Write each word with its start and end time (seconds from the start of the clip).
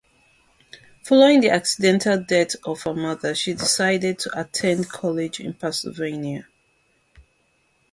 Following 1.03 1.41
the 1.41 1.51
accidental 1.51 2.19
death 2.23 2.55
of 2.65 2.81
her 2.81 2.95
mother, 2.95 3.35
she 3.35 3.53
decides 3.53 4.23
to 4.23 4.31
attend 4.33 4.89
college 4.89 5.39
in 5.39 5.53
Pennsylvania. 5.53 6.47